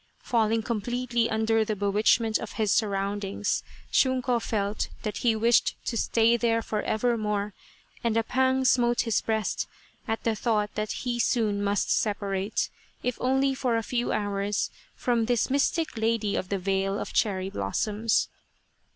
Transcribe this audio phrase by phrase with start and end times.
[0.23, 3.61] Falling completely under the bewitchment of his surroundings,
[3.91, 7.53] Shunko felt that he wished to stay there for evermore,
[8.03, 9.67] and a pang smote his breast
[10.07, 12.71] at the thought that he soon must separate,
[13.03, 17.51] if only for a few hours, from his mystic lady of the vale of cherry
[17.51, 18.27] blossoms.